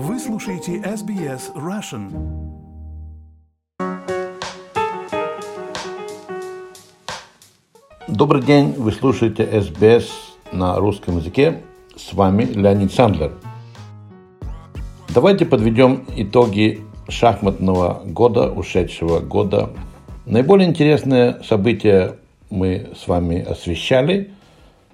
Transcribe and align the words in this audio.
Вы 0.00 0.20
слушаете 0.20 0.76
SBS 0.76 1.52
Russian. 1.56 2.12
Добрый 8.06 8.44
день, 8.44 8.74
вы 8.76 8.92
слушаете 8.92 9.42
SBS 9.42 10.04
на 10.52 10.76
русском 10.76 11.16
языке. 11.16 11.62
С 11.96 12.12
вами 12.12 12.44
Леонид 12.44 12.92
Сандлер. 12.92 13.32
Давайте 15.12 15.44
подведем 15.44 16.04
итоги 16.14 16.80
шахматного 17.08 18.02
года, 18.04 18.52
ушедшего 18.52 19.18
года. 19.18 19.70
Наиболее 20.26 20.68
интересные 20.68 21.42
события 21.42 22.14
мы 22.50 22.90
с 22.96 23.08
вами 23.08 23.42
освещали. 23.42 24.30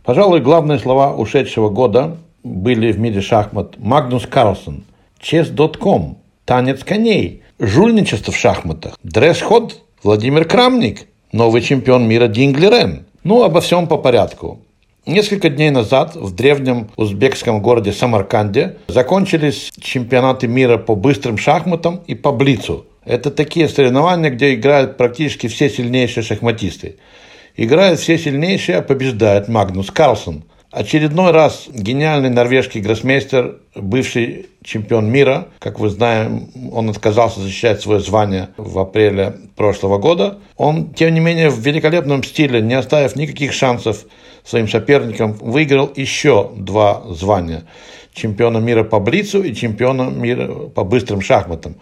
Пожалуй, 0.02 0.40
главные 0.40 0.78
слова 0.78 1.14
ушедшего 1.14 1.68
года 1.68 2.16
были 2.42 2.90
в 2.90 2.98
мире 2.98 3.20
шахмат 3.20 3.76
Магнус 3.78 4.26
Карлсон, 4.26 4.84
Chess.com, 5.24 6.18
Танец 6.44 6.84
коней, 6.84 7.42
Жульничество 7.58 8.30
в 8.30 8.36
шахматах, 8.36 8.98
Дресс-ход, 9.02 9.80
Владимир 10.02 10.44
Крамник, 10.44 11.06
новый 11.32 11.62
чемпион 11.62 12.06
мира 12.06 12.26
Динглерен. 12.28 13.06
Ну, 13.22 13.42
обо 13.42 13.62
всем 13.62 13.86
по 13.86 13.96
порядку. 13.96 14.60
Несколько 15.06 15.48
дней 15.48 15.70
назад 15.70 16.14
в 16.14 16.34
древнем 16.34 16.90
узбекском 16.96 17.62
городе 17.62 17.92
Самарканде 17.92 18.76
закончились 18.88 19.70
чемпионаты 19.80 20.46
мира 20.46 20.76
по 20.76 20.94
быстрым 20.94 21.38
шахматам 21.38 22.02
и 22.06 22.14
по 22.14 22.30
блицу. 22.30 22.84
Это 23.06 23.30
такие 23.30 23.70
соревнования, 23.70 24.28
где 24.28 24.52
играют 24.52 24.98
практически 24.98 25.46
все 25.46 25.70
сильнейшие 25.70 26.22
шахматисты. 26.22 26.96
Играют 27.56 27.98
все 27.98 28.18
сильнейшие, 28.18 28.78
а 28.78 28.82
побеждает 28.82 29.48
Магнус 29.48 29.90
Карлсон. 29.90 30.44
Очередной 30.74 31.30
раз 31.30 31.68
гениальный 31.72 32.30
норвежский 32.30 32.80
гроссмейстер, 32.80 33.58
бывший 33.76 34.46
чемпион 34.64 35.08
мира, 35.08 35.46
как 35.60 35.78
вы 35.78 35.88
знаем, 35.88 36.48
он 36.72 36.90
отказался 36.90 37.38
защищать 37.38 37.80
свое 37.80 38.00
звание 38.00 38.48
в 38.56 38.76
апреле 38.80 39.36
прошлого 39.54 39.98
года. 39.98 40.40
Он, 40.56 40.92
тем 40.92 41.14
не 41.14 41.20
менее, 41.20 41.48
в 41.48 41.60
великолепном 41.60 42.24
стиле, 42.24 42.60
не 42.60 42.74
оставив 42.74 43.14
никаких 43.14 43.52
шансов 43.52 44.04
своим 44.42 44.66
соперникам, 44.66 45.34
выиграл 45.34 45.92
еще 45.94 46.50
два 46.56 47.04
звания. 47.10 47.62
Чемпиона 48.12 48.58
мира 48.58 48.82
по 48.82 48.98
блицу 48.98 49.44
и 49.44 49.54
чемпиона 49.54 50.10
мира 50.10 50.48
по 50.74 50.82
быстрым 50.82 51.20
шахматам. 51.20 51.76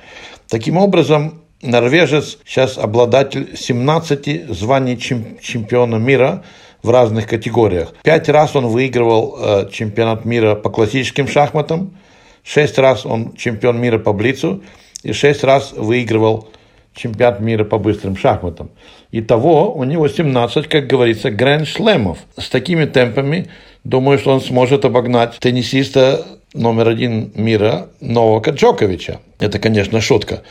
Таким 0.49 0.77
образом, 0.77 1.41
норвежец 1.63 2.37
сейчас 2.45 2.77
обладатель 2.77 3.57
17 3.57 4.51
званий 4.51 4.99
чемпиона 4.99 5.97
мира 5.97 6.45
в 6.83 6.91
разных 6.91 7.27
категориях. 7.27 7.93
Пять 8.03 8.29
раз 8.29 8.57
он 8.57 8.67
выигрывал 8.67 9.37
э, 9.39 9.69
чемпионат 9.71 10.25
мира 10.25 10.55
по 10.55 10.71
классическим 10.71 11.29
шахматам, 11.29 11.97
шесть 12.43 12.79
раз 12.79 13.07
он 13.07 13.35
чемпион 13.37 13.81
мира 13.81 13.99
по 13.99 14.13
блицу 14.13 14.63
и 15.03 15.13
шесть 15.13 15.45
раз 15.45 15.73
выигрывал 15.73 16.49
чемпионат 16.95 17.41
мира 17.41 17.65
по 17.65 17.79
быстрым 17.79 18.17
шахматам. 18.17 18.71
Итого 19.13 19.73
у 19.73 19.85
него 19.85 20.09
17, 20.09 20.69
как 20.69 20.87
говорится, 20.87 21.31
гранд-шлемов. 21.31 22.19
С 22.37 22.49
такими 22.49 22.85
темпами, 22.85 23.49
думаю, 23.85 24.19
что 24.19 24.33
он 24.33 24.41
сможет 24.41 24.85
обогнать 24.85 25.39
теннисиста 25.39 26.27
номер 26.55 26.89
один 26.89 27.33
мира 27.35 27.89
Новака 28.01 28.51
Джоковича. 28.51 29.21
Это, 29.39 29.59
конечно, 29.59 30.01
шутка. 30.01 30.43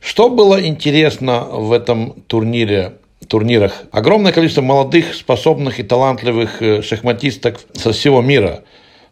Что 0.00 0.28
было 0.28 0.64
интересно 0.64 1.44
в 1.44 1.72
этом 1.72 2.22
турнире 2.26 2.94
турнирах 3.28 3.84
огромное 3.90 4.32
количество 4.32 4.62
молодых, 4.62 5.14
способных 5.14 5.80
и 5.80 5.82
талантливых 5.82 6.62
э, 6.62 6.82
шахматисток 6.82 7.60
со 7.72 7.92
всего 7.92 8.22
мира. 8.22 8.64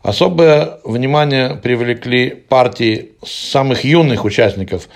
Особое 0.03 0.79
внимание 0.85 1.57
привлекли 1.57 2.31
партии 2.31 3.13
самых 3.25 3.85
юных 3.85 4.25
участников. 4.25 4.89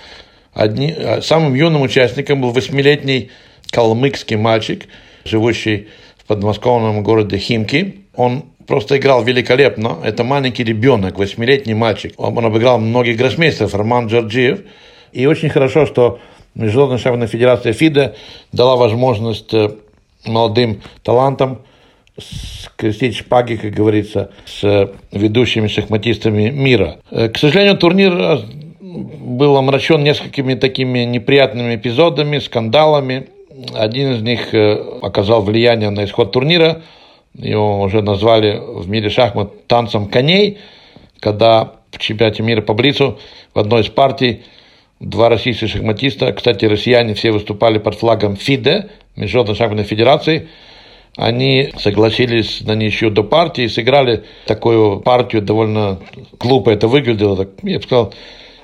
Одни, 0.53 0.93
э, 0.95 1.21
самым 1.21 1.55
юным 1.55 1.81
участником 1.81 2.41
был 2.41 2.51
восьмилетний 2.51 3.31
калмыкский 3.71 4.35
мальчик, 4.35 4.87
живущий 5.25 5.87
в 6.17 6.25
подмосковном 6.25 7.03
городе 7.03 7.37
Химки. 7.37 8.05
Он 8.15 8.45
просто 8.67 8.97
играл 8.97 9.23
великолепно. 9.23 9.97
Это 10.03 10.23
маленький 10.23 10.63
ребенок, 10.63 11.17
восьмилетний 11.17 11.73
мальчик. 11.73 12.13
Он 12.17 12.45
обыграл 12.45 12.79
многих 12.79 13.17
гроссмейстеров, 13.17 13.73
Роман 13.73 14.07
Джорджиев. 14.07 14.61
И 15.11 15.25
очень 15.25 15.49
хорошо, 15.49 15.87
что 15.87 16.19
Международная 16.55 16.97
шахматная 16.97 17.27
федерация 17.27 17.73
ФИДе 17.73 18.15
дала 18.51 18.75
возможность 18.75 19.53
э, 19.53 19.71
молодым 20.25 20.81
талантам 21.03 21.59
скрестить 22.19 23.15
шпаги, 23.15 23.55
как 23.55 23.71
говорится, 23.71 24.31
с 24.45 24.91
ведущими 25.11 25.67
шахматистами 25.67 26.49
мира. 26.49 26.97
Э, 27.11 27.29
к 27.29 27.37
сожалению, 27.37 27.77
турнир 27.77 28.43
был 28.81 29.57
омрачен 29.57 30.03
несколькими 30.03 30.55
такими 30.55 30.99
неприятными 30.99 31.75
эпизодами, 31.75 32.39
скандалами. 32.39 33.27
Один 33.73 34.13
из 34.13 34.21
них 34.21 34.53
э, 34.53 34.99
оказал 35.01 35.41
влияние 35.41 35.89
на 35.89 36.05
исход 36.05 36.31
турнира. 36.31 36.81
Его 37.35 37.81
уже 37.81 38.01
назвали 38.01 38.59
в 38.59 38.89
мире 38.89 39.09
шахмат 39.09 39.67
танцем 39.67 40.07
коней, 40.07 40.57
когда 41.19 41.73
в 41.91 41.99
чемпионате 41.99 42.43
мира 42.43 42.61
по 42.61 42.73
Блицу 42.73 43.19
в 43.53 43.59
одной 43.59 43.81
из 43.81 43.89
партий 43.89 44.43
два 44.99 45.29
российских 45.29 45.69
шахматиста, 45.69 46.31
кстати, 46.33 46.65
россияне 46.65 47.13
все 47.13 47.31
выступали 47.31 47.77
под 47.77 47.95
флагом 47.95 48.35
ФИДЕ, 48.35 48.89
Международной 49.15 49.55
шахматной 49.55 49.83
федерации, 49.85 50.49
они 51.15 51.73
согласились 51.77 52.61
на 52.61 52.75
ничью 52.75 53.09
до 53.09 53.23
партии, 53.23 53.67
сыграли 53.67 54.23
такую 54.45 55.01
партию, 55.01 55.41
довольно 55.41 55.99
глупо 56.39 56.69
это 56.69 56.87
выглядело, 56.87 57.35
так, 57.35 57.49
я 57.63 57.77
бы 57.77 57.83
сказал, 57.83 58.13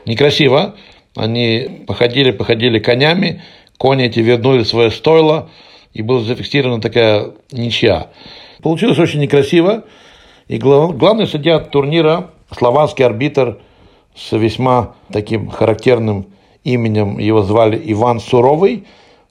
некрасиво. 0.06 0.76
Они 1.16 1.84
походили, 1.88 2.32
походили 2.32 2.80
конями, 2.80 3.42
кони 3.78 4.06
эти 4.06 4.20
вернули 4.20 4.64
свое 4.64 4.92
стойло, 4.92 5.50
и 5.94 6.02
была 6.02 6.22
зафиксирована 6.22 6.82
такая 6.82 7.32
ничья. 7.52 8.08
Получилось 8.62 9.00
очень 9.00 9.22
некрасиво, 9.22 9.86
и 10.48 10.58
главный 10.58 11.28
судья 11.28 11.60
турнира, 11.60 12.32
словацкий 12.52 13.06
арбитр 13.06 13.60
с 14.16 14.32
весьма 14.32 14.96
таким 15.12 15.50
характерным 15.50 16.28
именем, 16.64 17.20
его 17.20 17.44
звали 17.44 17.82
Иван 17.86 18.20
Суровый, 18.20 18.86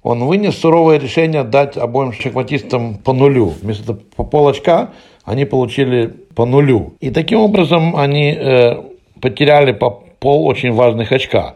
он 0.05 0.25
вынес 0.25 0.59
суровое 0.59 0.99
решение 0.99 1.45
дать 1.45 1.79
обоим 1.79 2.13
шахматистам 2.13 2.97
по 2.97 3.15
нулю. 3.15 3.55
Вместо 3.63 3.95
по 3.95 4.23
полочка 4.23 4.91
они 5.25 5.47
получили 5.47 6.13
по 6.35 6.45
нулю. 6.45 6.93
И 7.01 7.11
таким 7.11 7.41
образом 7.41 7.97
они 7.97 8.37
э, 8.39 8.83
потеряли 9.23 9.73
по 9.73 10.03
пол 10.19 10.47
очень 10.47 10.73
важных 10.73 11.11
очка. 11.11 11.55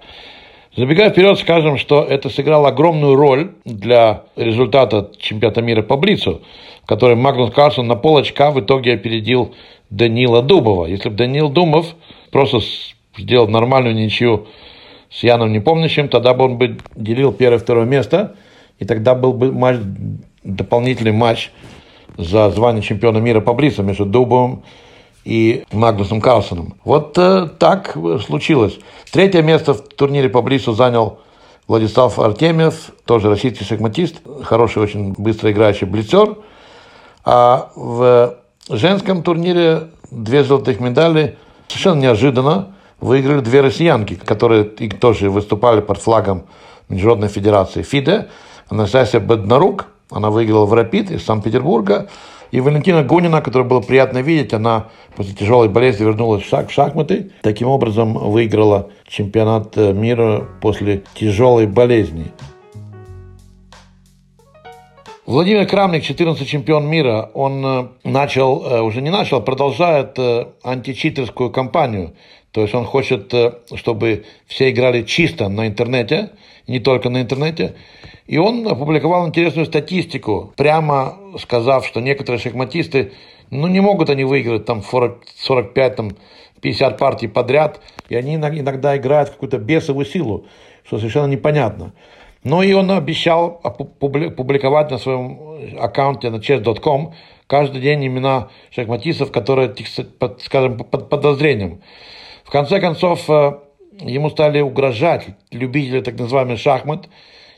Забегая 0.77 1.11
вперед, 1.11 1.39
скажем, 1.39 1.77
что 1.77 2.03
это 2.03 2.31
сыграло 2.31 2.69
огромную 2.69 3.17
роль 3.17 3.51
для 3.67 4.23
результата 4.37 5.11
чемпионата 5.19 5.61
мира 5.61 5.83
по 5.83 5.99
Блицу, 5.99 6.41
в 6.85 6.87
котором 6.87 7.19
Магнус 7.19 7.51
Карлсон 7.51 7.87
на 7.87 7.97
пол 7.97 8.17
очка 8.17 8.51
в 8.51 8.61
итоге 8.61 8.95
опередил 8.95 9.55
Данила 9.91 10.41
Дубова. 10.41 10.87
Если 10.87 11.11
бы 11.11 11.17
Данил 11.17 11.51
Думов 11.51 11.95
просто 12.31 12.61
сделал 13.19 13.49
нормальную 13.49 13.95
ничью 13.95 14.47
с 15.11 15.23
Яном 15.23 15.53
Непомнящим, 15.53 16.09
тогда 16.09 16.35
бы 16.35 16.45
он 16.45 16.59
бы 16.59 16.79
делил 16.95 17.33
первое 17.33 17.59
и 17.59 17.61
второе 17.61 17.87
место, 17.87 18.37
и 18.79 18.85
тогда 18.85 19.15
был 19.15 19.33
бы 19.33 19.53
матч, 19.53 19.79
дополнительный 20.45 21.13
матч 21.13 21.51
за 22.17 22.51
звание 22.51 22.83
чемпиона 22.83 23.19
мира 23.19 23.41
по 23.41 23.55
блицу 23.55 23.83
между 23.83 24.05
Дубовым 24.05 24.63
и 25.25 25.65
Магнусом 25.73 26.21
Карлсоном. 26.21 26.75
Вот 26.85 27.17
э, 27.19 27.49
так 27.59 27.97
случилось. 28.27 28.79
Третье 29.11 29.43
место 29.43 29.75
в 29.75 29.83
турнире 29.89 30.29
по 30.29 30.43
блицу 30.43 30.73
занял 30.73 31.21
Владислав 31.67 32.19
Артемьев, 32.19 32.93
тоже 33.05 33.29
российский 33.29 33.65
шахматист, 33.65 34.17
хороший, 34.43 34.83
очень 34.83 35.13
быстро 35.13 35.53
играющий 35.53 35.87
блицер. 35.87 36.37
А 37.25 37.71
в 37.77 38.37
женском 38.71 39.23
турнире 39.23 39.89
две 40.11 40.45
золотых 40.45 40.81
медали 40.81 41.37
совершенно 41.69 42.01
неожиданно 42.01 42.75
выиграли 43.01 43.41
две 43.41 43.61
россиянки, 43.61 44.15
которые 44.15 44.65
тоже 44.65 45.31
выступали 45.31 45.81
под 45.81 45.99
флагом 45.99 46.45
Международной 46.89 47.29
Федерации 47.29 47.83
ФИДЕ. 47.83 48.29
Анастасия 48.69 49.21
Беднарук, 49.21 49.87
она 50.11 50.31
выиграла 50.31 50.67
в 50.67 50.75
«Рапид» 50.75 51.11
из 51.11 51.25
Санкт-Петербурга. 51.25 52.09
И 52.51 52.61
Валентина 52.61 53.03
Гунина, 53.03 53.43
которую 53.43 53.69
было 53.69 53.81
приятно 53.81 54.19
видеть, 54.19 54.55
она 54.55 54.87
после 55.17 55.35
тяжелой 55.35 55.69
болезни 55.69 56.05
вернулась 56.05 56.45
в 56.45 56.71
шахматы. 56.71 57.31
Таким 57.43 57.69
образом 57.69 58.15
выиграла 58.15 58.89
чемпионат 59.07 59.77
э, 59.77 59.93
мира 59.93 60.47
после 60.63 61.03
тяжелой 61.15 61.67
болезни. 61.67 62.33
Владимир 65.29 65.67
Крамник, 65.67 66.05
14 66.05 66.49
чемпион 66.49 66.89
мира, 66.89 67.31
он 67.35 67.63
э, 67.63 67.89
начал, 68.03 68.65
э, 68.65 68.81
уже 68.81 69.03
не 69.03 69.11
начал, 69.11 69.43
продолжает 69.43 70.19
античитерскую 70.63 71.51
кампанию. 71.51 72.15
То 72.51 72.63
есть 72.63 72.75
он 72.75 72.87
хочет, 72.87 73.35
чтобы 73.75 74.25
все 74.47 74.71
играли 74.71 75.03
чисто 75.03 75.51
на 75.51 75.67
интернете, 75.67 76.31
не 76.67 76.81
только 76.81 77.11
на 77.11 77.21
интернете. 77.21 77.75
И 78.27 78.39
он 78.39 78.67
опубликовал 78.67 79.29
интересную 79.29 79.67
статистику, 79.67 80.55
прямо 80.57 81.19
сказав, 81.39 81.87
что 81.87 82.01
некоторые 82.01 82.41
шахматисты, 82.41 83.13
ну 83.51 83.67
не 83.67 83.81
могут 83.81 84.09
они 84.09 84.25
выиграть 84.25 84.65
там 84.65 84.83
40, 84.83 85.27
45 85.37 85.97
там, 85.97 86.11
50 86.63 86.97
партий 86.97 87.29
подряд, 87.29 87.81
и 88.09 88.17
они 88.17 88.37
иногда 88.37 88.97
играют 88.97 89.29
какую-то 89.29 89.59
бесовую 89.59 90.07
силу, 90.07 90.47
что 90.87 90.97
совершенно 90.97 91.27
непонятно. 91.27 91.93
Ну 92.45 92.63
и 92.63 92.73
он 92.73 92.91
обещал 92.91 93.61
публиковать 93.99 94.91
на 94.91 94.99
своем 94.99 95.79
аккаунте 95.79 96.31
на 96.31 96.37
chess.com 96.37 97.15
каждый 97.49 97.81
день 97.81 98.07
имена 98.07 98.49
шахматистов, 98.71 99.33
которые, 99.33 99.75
скажем, 100.41 100.79
под 100.79 101.09
подозрением. 101.09 101.83
В 102.45 102.51
конце 102.51 102.81
концов, 102.81 103.29
э, 103.29 103.59
ему 104.01 104.31
стали 104.31 104.61
угрожать 104.61 105.27
любители 105.51 106.01
так 106.01 106.19
называемых 106.19 106.59
шахмат 106.59 107.09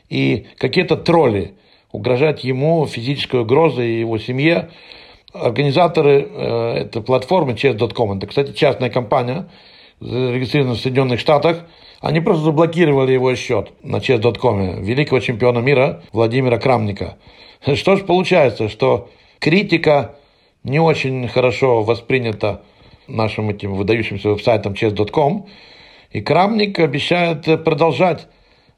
и 0.09 0.47
какие-то 0.57 0.97
тролли 0.97 1.53
угрожать 1.91 2.43
ему 2.43 2.85
физической 2.87 3.41
угрозой 3.41 3.89
и 3.89 3.99
его 3.99 4.17
семье. 4.17 4.69
Организаторы 5.33 6.27
э, 6.29 6.73
этой 6.85 7.01
платформы 7.01 7.53
chess.com, 7.53 8.17
это, 8.17 8.27
кстати, 8.27 8.51
частная 8.53 8.89
компания, 8.89 9.47
зарегистрированная 10.01 10.75
в 10.75 10.79
Соединенных 10.79 11.19
Штатах, 11.19 11.65
они 12.01 12.19
просто 12.19 12.43
заблокировали 12.43 13.13
его 13.13 13.33
счет 13.35 13.71
на 13.83 13.97
chess.com 13.97 14.83
великого 14.83 15.19
чемпиона 15.19 15.59
мира 15.59 16.01
Владимира 16.11 16.57
Крамника. 16.57 17.17
Что 17.75 17.95
ж 17.95 18.03
получается, 18.03 18.69
что 18.69 19.09
критика 19.39 20.15
не 20.63 20.79
очень 20.79 21.27
хорошо 21.27 21.83
воспринята 21.83 22.63
нашим 23.07 23.49
этим 23.49 23.75
выдающимся 23.75 24.29
веб-сайтом 24.29 24.73
chess.com, 24.73 25.47
и 26.11 26.21
Крамник 26.21 26.79
обещает 26.79 27.45
продолжать 27.63 28.27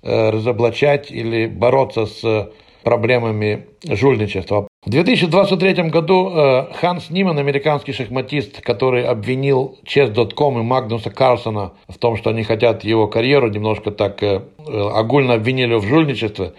э, 0.01 0.29
разоблачать 0.29 1.09
или 1.09 1.47
бороться 1.47 2.05
с 2.05 2.51
проблемами 2.83 3.67
жульничества. 3.83 4.67
В 4.85 4.89
2023 4.89 5.89
году 5.89 6.29
э, 6.29 6.73
Ханс 6.73 7.09
Ниман, 7.09 7.39
американский 7.39 7.93
шахматист, 7.93 8.61
который 8.61 9.05
обвинил 9.05 9.77
Chess.com 9.85 10.59
и 10.59 10.61
Магнуса 10.61 11.09
Карлсона 11.09 11.71
в 11.87 11.97
том, 11.97 12.17
что 12.17 12.31
они 12.31 12.43
хотят 12.43 12.83
его 12.83 13.07
карьеру, 13.07 13.49
немножко 13.49 13.91
так 13.91 14.21
э, 14.21 14.41
огульно 14.67 15.35
обвинили 15.35 15.75
в 15.75 15.83
жульничестве, 15.83 16.53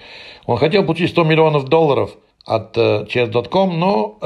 он 0.47 0.57
хотел 0.57 0.85
получить 0.85 1.11
100 1.11 1.25
миллионов 1.25 1.65
долларов 1.67 2.13
от 2.47 2.77
Chess.com, 2.77 3.79
но, 3.79 4.19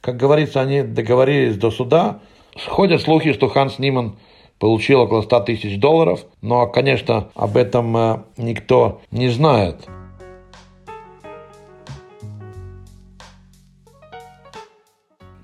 как 0.00 0.16
говорится, 0.16 0.62
они 0.62 0.82
договорились 0.82 1.58
до 1.58 1.70
суда. 1.70 2.20
Ходят 2.66 3.02
слухи, 3.02 3.34
что 3.34 3.48
Ханс 3.48 3.78
Ниман 3.78 4.16
получил 4.58 5.00
около 5.00 5.22
100 5.22 5.40
тысяч 5.40 5.78
долларов, 5.78 6.20
но, 6.40 6.66
конечно, 6.66 7.28
об 7.34 7.56
этом 7.58 8.24
никто 8.38 9.00
не 9.10 9.28
знает. 9.28 9.86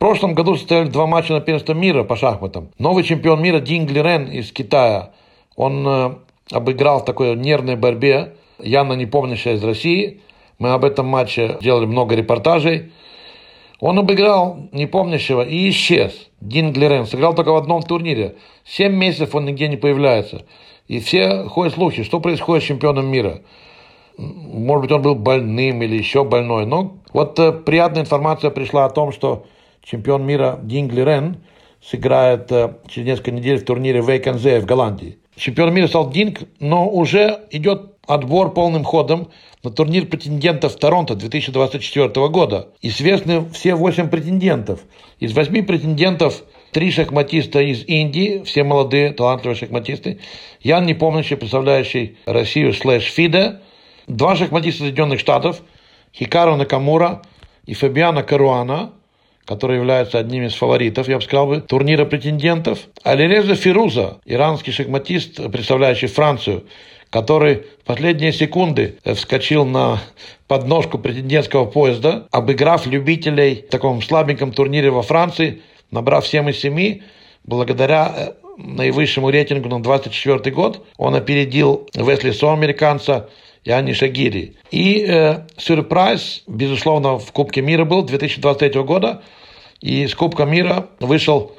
Прошлом 0.05 0.35
году 0.35 0.55
состоялись 0.55 0.91
два 0.91 1.07
матча 1.07 1.33
на 1.33 1.41
первенство 1.41 1.73
мира 1.73 2.05
по 2.05 2.15
шахматам. 2.15 2.69
Новый 2.79 3.05
чемпион 3.05 3.41
мира 3.41 3.59
Дин 3.59 3.87
Глирен 3.87 4.27
из 4.27 4.53
Китая. 4.53 5.13
Он 5.57 5.89
э, 5.89 6.15
обыграл 6.53 7.01
в 7.01 7.07
такой 7.07 7.35
нервной 7.35 7.77
борьбе 7.77 8.35
Яна 8.59 8.93
Непомнящая 8.93 9.55
из 9.55 9.65
России. 9.65 10.21
Мы 10.59 10.75
об 10.75 10.85
этом 10.85 11.07
матче 11.07 11.57
делали 11.63 11.87
много 11.87 12.15
репортажей. 12.15 12.93
Он 13.81 13.99
обыграл 13.99 14.69
Непомнящего 14.73 15.41
и 15.41 15.71
исчез. 15.71 16.29
Дин 16.43 16.75
Глирен 16.75 17.07
сыграл 17.07 17.35
только 17.35 17.53
в 17.53 17.57
одном 17.57 17.83
турнире. 17.83 18.35
Семь 18.67 18.93
месяцев 18.93 19.35
он 19.35 19.47
нигде 19.47 19.69
не 19.69 19.79
появляется. 19.79 20.45
И 20.87 21.01
все 21.01 21.45
ходят 21.45 21.73
слухи, 21.73 22.03
что 22.03 22.21
происходит 22.21 22.63
с 22.63 22.67
чемпионом 22.67 23.07
мира. 23.07 23.41
Может 24.19 24.83
быть, 24.83 24.93
он 24.93 25.01
был 25.01 25.15
больным 25.15 25.83
или 25.83 25.97
еще 25.97 26.25
больной. 26.25 26.67
Но 26.67 26.99
вот 27.15 27.39
э, 27.39 27.53
приятная 27.53 28.03
информация 28.03 28.51
пришла 28.51 28.85
о 28.85 28.91
том, 28.91 29.11
что 29.11 29.47
чемпион 29.85 30.27
мира 30.27 30.59
Дингли 30.63 31.03
Рен, 31.03 31.37
сыграет 31.83 32.51
э, 32.51 32.75
через 32.89 33.07
несколько 33.07 33.31
недель 33.31 33.59
в 33.59 33.65
турнире 33.65 34.01
Вейкензе 34.01 34.61
в 34.61 34.65
Голландии. 34.65 35.19
Чемпион 35.37 35.75
мира 35.75 35.87
стал 35.87 36.11
Динг, 36.11 36.41
но 36.61 36.89
уже 36.89 37.41
идет 37.51 37.93
отбор 38.07 38.53
полным 38.53 38.85
ходом 38.85 39.31
на 39.63 39.71
турнир 39.71 40.07
претендентов 40.07 40.77
Торонто 40.77 41.15
2024 41.15 42.29
года. 42.29 42.69
Известны 42.81 43.49
все 43.51 43.75
восемь 43.75 44.09
претендентов. 44.09 44.81
Из 45.19 45.35
восьми 45.35 45.63
претендентов 45.63 46.43
три 46.71 46.91
шахматиста 46.91 47.61
из 47.61 47.85
Индии, 47.85 48.43
все 48.45 48.63
молодые, 48.63 49.13
талантливые 49.13 49.57
шахматисты. 49.57 50.21
Ян 50.61 50.87
Непомнящий, 50.87 51.37
представляющий 51.37 52.17
Россию 52.27 52.73
слэш 52.73 53.05
ФИДе. 53.05 53.61
Два 54.07 54.37
шахматиста 54.37 54.85
Соединенных 54.85 55.19
Штатов, 55.19 55.63
Хикару 56.15 56.57
Накамура 56.57 57.23
и 57.67 57.75
Фабиана 57.75 58.23
Каруана– 58.23 58.93
который 59.45 59.77
является 59.77 60.19
одним 60.19 60.45
из 60.45 60.55
фаворитов, 60.55 61.09
я 61.09 61.17
бы 61.17 61.23
сказал, 61.23 61.47
бы, 61.47 61.61
турнира 61.61 62.05
претендентов. 62.05 62.79
Алиреза 63.03 63.55
Фируза, 63.55 64.19
иранский 64.25 64.73
шахматист, 64.73 65.37
представляющий 65.51 66.09
Францию, 66.09 66.65
который 67.11 67.65
в 67.83 67.85
последние 67.85 68.33
секунды 68.33 68.99
вскочил 69.05 69.65
на 69.65 70.01
подножку 70.49 70.99
претендентского 70.99 71.65
поезда, 71.67 72.27
обыграв 72.31 72.87
любителей 72.87 73.65
в 73.67 73.71
таком 73.71 74.03
слабеньком 74.03 74.53
турнире 74.53 74.91
во 74.91 75.03
Франции, 75.03 75.63
набрав 75.91 76.27
7 76.27 76.51
из 76.51 76.59
7, 76.61 77.01
благодаря 77.45 78.13
э, 78.17 78.33
наивысшему 78.57 79.31
рейтингу 79.31 79.69
на 79.69 79.83
24 79.83 80.55
год, 80.55 80.85
он 80.97 81.15
опередил 81.15 81.89
Весли 81.95 82.33
Со, 82.33 82.53
американца, 82.53 83.29
Яни 83.65 83.93
Шагири. 83.93 84.57
И 84.71 85.05
э, 85.09 85.47
сюрприз, 85.57 86.43
безусловно, 86.47 87.19
в 87.19 87.33
Кубке 87.33 87.63
мира 87.63 87.85
был 87.85 88.03
2023 88.03 88.83
года. 88.83 89.23
И 89.81 90.07
с 90.07 90.15
Кубка 90.15 90.45
мира 90.45 90.89
вышел 91.01 91.53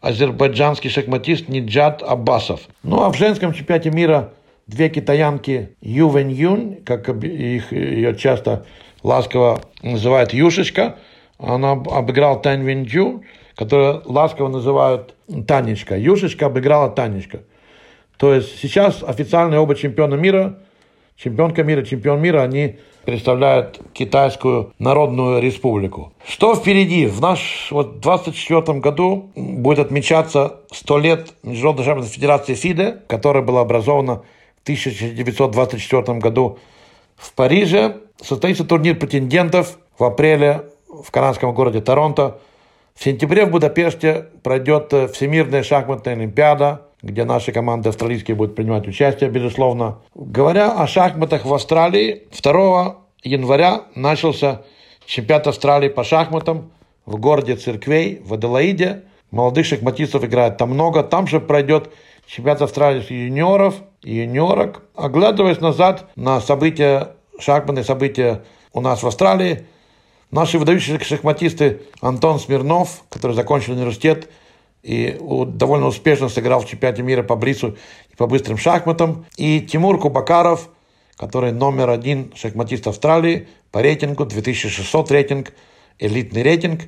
азербайджанский 0.00 0.88
шахматист 0.88 1.48
Ниджат 1.48 2.02
Аббасов. 2.02 2.62
Ну 2.82 3.02
а 3.02 3.10
в 3.10 3.16
женском 3.16 3.52
чемпионате 3.52 3.90
мира 3.90 4.32
две 4.66 4.88
китаянки 4.88 5.76
Ю 5.82 6.08
Вэнь 6.08 6.32
Юнь, 6.32 6.82
как 6.84 7.08
их, 7.08 7.72
ее 7.72 8.16
часто 8.16 8.64
ласково 9.02 9.60
называют 9.82 10.32
Юшечка, 10.32 10.96
она 11.38 11.72
обыграла 11.72 12.38
Тань 12.38 12.62
Винь 12.64 12.84
Джу, 12.84 13.22
которую 13.54 14.02
ласково 14.06 14.48
называют 14.48 15.14
Танечка. 15.46 15.98
Юшечка 15.98 16.46
обыграла 16.46 16.88
Танечка. 16.90 17.40
То 18.16 18.34
есть 18.34 18.58
сейчас 18.60 19.02
официальные 19.02 19.60
оба 19.60 19.74
чемпиона 19.74 20.14
мира– 20.14 20.58
чемпионка 21.22 21.62
мира, 21.62 21.82
чемпион 21.82 22.20
мира, 22.20 22.42
они 22.42 22.78
представляют 23.04 23.80
Китайскую 23.92 24.72
Народную 24.78 25.40
Республику. 25.40 26.12
Что 26.26 26.54
впереди? 26.54 27.06
В 27.06 27.20
наш 27.20 27.68
вот 27.70 28.00
24 28.00 28.78
году 28.78 29.30
будет 29.34 29.78
отмечаться 29.78 30.60
100 30.72 30.98
лет 30.98 31.34
Международной 31.42 31.84
шахматной 31.84 32.10
федерации 32.10 32.54
ФИДЕ, 32.54 33.02
которая 33.06 33.42
была 33.42 33.62
образована 33.62 34.22
в 34.58 34.62
1924 34.62 36.18
году 36.18 36.58
в 37.16 37.32
Париже. 37.34 37.96
Состоится 38.20 38.64
турнир 38.64 38.96
претендентов 38.96 39.78
в 39.98 40.04
апреле 40.04 40.66
в 40.88 41.10
канадском 41.10 41.54
городе 41.54 41.80
Торонто. 41.80 42.38
В 42.94 43.02
сентябре 43.04 43.46
в 43.46 43.50
Будапеште 43.50 44.26
пройдет 44.42 44.92
Всемирная 45.12 45.62
шахматная 45.62 46.14
олимпиада– 46.14 46.82
где 47.02 47.24
наши 47.24 47.52
команды 47.52 47.88
австралийские 47.88 48.36
будут 48.36 48.54
принимать 48.54 48.86
участие, 48.86 49.30
безусловно. 49.30 49.98
Говоря 50.14 50.72
о 50.72 50.86
шахматах 50.86 51.44
в 51.44 51.54
Австралии, 51.54 52.22
2 52.42 52.96
января 53.24 53.82
начался 53.94 54.62
чемпионат 55.06 55.46
Австралии 55.46 55.88
по 55.88 56.04
шахматам 56.04 56.70
в 57.06 57.16
городе 57.16 57.56
Церквей, 57.56 58.20
в 58.24 58.34
Аделаиде. 58.34 59.02
Молодых 59.30 59.66
шахматистов 59.66 60.24
играет 60.24 60.56
там 60.56 60.70
много. 60.70 61.02
Там 61.02 61.26
же 61.26 61.40
пройдет 61.40 61.90
чемпионат 62.26 62.62
Австралии 62.62 63.12
юниоров 63.12 63.76
и 64.02 64.16
юниорок. 64.16 64.82
Оглядываясь 64.94 65.60
назад 65.60 66.10
на 66.16 66.40
события, 66.40 67.14
шахматные 67.38 67.84
события 67.84 68.42
у 68.72 68.80
нас 68.80 69.02
в 69.02 69.06
Австралии, 69.06 69.66
наши 70.30 70.58
выдающиеся 70.58 71.02
шахматисты 71.04 71.82
Антон 72.00 72.38
Смирнов, 72.38 73.02
который 73.08 73.32
закончил 73.32 73.72
университет, 73.72 74.28
и 74.82 75.18
довольно 75.20 75.86
успешно 75.86 76.28
сыграл 76.28 76.60
в 76.60 76.66
чемпионате 76.66 77.02
мира 77.02 77.22
по 77.22 77.36
брису 77.36 77.76
и 78.10 78.16
по 78.16 78.26
быстрым 78.26 78.56
шахматам. 78.56 79.26
И 79.36 79.60
Тимур 79.60 79.98
Кубакаров, 79.98 80.68
который 81.16 81.52
номер 81.52 81.90
один 81.90 82.32
шахматист 82.34 82.86
Австралии 82.86 83.48
по 83.70 83.82
рейтингу, 83.82 84.24
2600 84.24 85.10
рейтинг, 85.10 85.52
элитный 85.98 86.42
рейтинг. 86.42 86.82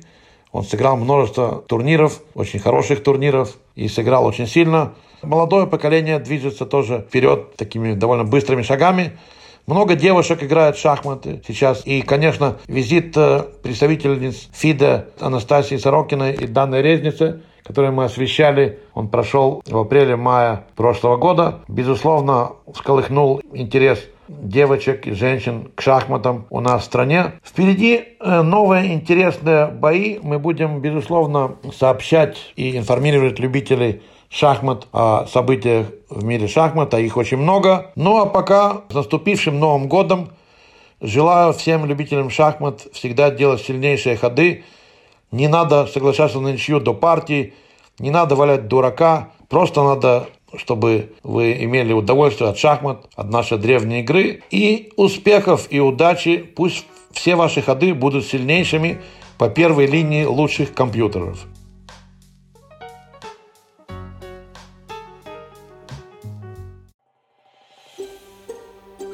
Он 0.51 0.63
сыграл 0.63 0.97
множество 0.97 1.63
турниров, 1.67 2.21
очень 2.35 2.59
хороших 2.59 3.03
турниров, 3.03 3.57
и 3.75 3.87
сыграл 3.87 4.25
очень 4.25 4.47
сильно. 4.47 4.93
Молодое 5.21 5.65
поколение 5.67 6.19
движется 6.19 6.65
тоже 6.65 7.05
вперед 7.07 7.55
такими 7.55 7.93
довольно 7.93 8.23
быстрыми 8.23 8.61
шагами. 8.61 9.17
Много 9.65 9.95
девушек 9.95 10.43
играют 10.43 10.75
в 10.75 10.81
шахматы 10.81 11.41
сейчас. 11.47 11.83
И, 11.85 12.01
конечно, 12.01 12.57
визит 12.67 13.15
э, 13.15 13.45
представительниц 13.63 14.49
ФИДа 14.51 15.09
Анастасии 15.19 15.77
Сорокиной 15.77 16.33
и 16.33 16.47
Данной 16.47 16.81
Резницы– 16.81 17.41
который 17.63 17.91
мы 17.91 18.05
освещали, 18.05 18.79
он 18.93 19.07
прошел 19.07 19.61
в 19.65 19.77
апреле-мае 19.77 20.63
прошлого 20.75 21.17
года. 21.17 21.59
Безусловно, 21.67 22.53
сколыхнул 22.75 23.41
интерес 23.53 23.99
девочек 24.27 25.07
и 25.07 25.11
женщин 25.11 25.71
к 25.75 25.81
шахматам 25.81 26.45
у 26.49 26.59
нас 26.59 26.83
в 26.83 26.85
стране. 26.85 27.33
Впереди 27.43 28.03
э, 28.19 28.41
новые 28.41 28.93
интересные 28.93 29.67
бои. 29.67 30.19
Мы 30.21 30.39
будем, 30.39 30.79
безусловно, 30.79 31.55
сообщать 31.77 32.37
и 32.55 32.77
информировать 32.77 33.39
любителей 33.39 34.01
шахмат 34.29 34.87
о 34.91 35.25
событиях 35.27 35.87
в 36.09 36.23
мире 36.23 36.47
шахмата. 36.47 36.97
Их 36.99 37.17
очень 37.17 37.37
много. 37.37 37.91
Ну 37.95 38.21
а 38.21 38.25
пока 38.25 38.81
с 38.89 38.93
наступившим 38.93 39.59
Новым 39.59 39.87
годом 39.87 40.29
желаю 41.01 41.53
всем 41.53 41.85
любителям 41.85 42.29
шахмат 42.29 42.87
всегда 42.93 43.29
делать 43.29 43.61
сильнейшие 43.61 44.15
ходы. 44.17 44.63
Не 45.33 45.47
надо 45.47 45.87
соглашаться 45.87 46.39
на 46.39 46.49
ничью 46.49 46.79
до 46.79 46.93
партии. 46.93 47.55
Не 47.97 48.11
надо 48.11 48.35
валять 48.35 48.67
дурака. 48.67 49.31
Просто 49.49 49.83
надо 49.83 50.27
чтобы 50.55 51.15
вы 51.23 51.53
имели 51.63 51.93
удовольствие 51.93 52.51
от 52.51 52.59
шахмат, 52.59 53.07
от 53.15 53.31
нашей 53.31 53.57
древней 53.57 54.01
игры. 54.01 54.43
И 54.51 54.93
успехов 54.97 55.65
и 55.71 55.79
удачи. 55.79 56.37
Пусть 56.37 56.85
все 57.11 57.35
ваши 57.35 57.63
ходы 57.63 57.95
будут 57.95 58.27
сильнейшими 58.27 59.01
по 59.39 59.49
первой 59.49 59.87
линии 59.87 60.25
лучших 60.25 60.75
компьютеров. 60.75 61.39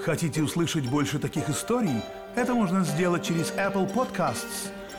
Хотите 0.04 0.42
услышать 0.42 0.90
больше 0.90 1.20
таких 1.20 1.50
историй? 1.50 2.02
Это 2.36 2.54
можно 2.54 2.84
сделать 2.84 3.26
через 3.26 3.54
Apple 3.54 3.90
Podcasts, 3.94 4.72